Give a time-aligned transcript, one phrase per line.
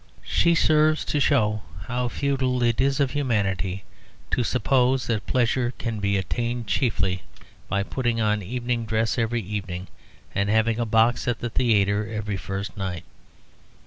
[0.25, 3.83] She serves to show how futile it is of humanity
[4.31, 7.21] to suppose that pleasure can be attained chiefly
[7.69, 9.89] by putting on evening dress every evening,
[10.33, 13.03] and having a box at the theatre every first night.